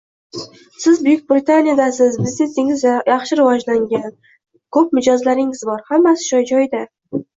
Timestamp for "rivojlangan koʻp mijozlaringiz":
3.41-5.63